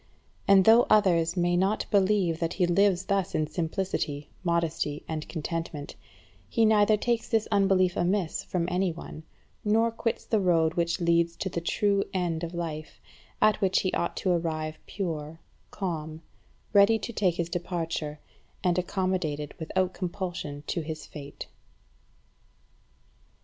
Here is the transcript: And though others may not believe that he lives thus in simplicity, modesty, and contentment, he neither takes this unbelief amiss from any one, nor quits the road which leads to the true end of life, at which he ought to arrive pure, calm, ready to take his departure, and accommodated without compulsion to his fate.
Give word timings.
And 0.47 0.65
though 0.65 0.87
others 0.89 1.37
may 1.37 1.55
not 1.55 1.85
believe 1.91 2.39
that 2.39 2.53
he 2.53 2.65
lives 2.65 3.05
thus 3.05 3.35
in 3.35 3.45
simplicity, 3.45 4.31
modesty, 4.43 5.03
and 5.07 5.29
contentment, 5.29 5.95
he 6.49 6.65
neither 6.65 6.97
takes 6.97 7.29
this 7.29 7.47
unbelief 7.51 7.95
amiss 7.95 8.43
from 8.43 8.67
any 8.71 8.91
one, 8.91 9.21
nor 9.63 9.91
quits 9.91 10.25
the 10.25 10.39
road 10.39 10.73
which 10.73 10.99
leads 10.99 11.35
to 11.35 11.49
the 11.49 11.61
true 11.61 12.03
end 12.15 12.43
of 12.43 12.55
life, 12.55 12.99
at 13.43 13.61
which 13.61 13.81
he 13.81 13.93
ought 13.93 14.17
to 14.17 14.31
arrive 14.31 14.79
pure, 14.87 15.39
calm, 15.69 16.23
ready 16.73 16.97
to 16.97 17.13
take 17.13 17.35
his 17.35 17.47
departure, 17.49 18.19
and 18.63 18.79
accommodated 18.79 19.53
without 19.59 19.93
compulsion 19.93 20.63
to 20.65 20.81
his 20.81 21.05
fate. 21.05 21.45